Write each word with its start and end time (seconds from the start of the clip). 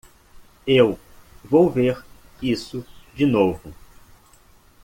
Eu 0.65 0.97
vou 1.43 1.69
ver 1.69 2.03
isso 2.41 2.83
de 3.13 3.23
novo. 3.23 3.71